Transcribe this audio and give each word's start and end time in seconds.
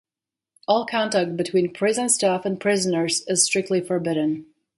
All 0.67 0.87
contact 0.87 1.37
between 1.37 1.73
prison 1.73 2.09
staff 2.09 2.43
and 2.43 2.59
prisoners 2.59 3.21
is 3.27 3.43
strictly 3.45 3.81
forbidden. 3.81 4.47